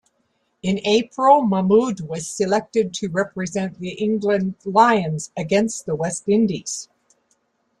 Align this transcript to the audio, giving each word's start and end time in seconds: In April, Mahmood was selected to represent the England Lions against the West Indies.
In 0.63 0.79
April, 0.83 1.43
Mahmood 1.43 1.99
was 2.01 2.25
selected 2.27 2.91
to 2.95 3.09
represent 3.09 3.79
the 3.79 3.91
England 3.91 4.55
Lions 4.65 5.31
against 5.37 5.85
the 5.85 5.93
West 5.93 6.27
Indies. 6.27 6.89